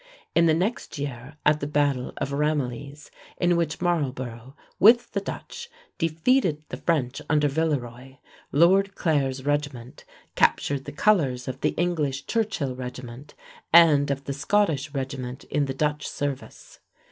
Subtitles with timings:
[0.33, 5.69] In the next year at the battle of Ramillies, in which Marlborough with the Dutch
[5.99, 8.17] defeated the French under Villeroi,
[8.51, 10.03] Lord Clare's regiment
[10.33, 13.35] captured the colors of the English Churchill regiment
[13.71, 16.79] and of the Scottish regiment in the Dutch service.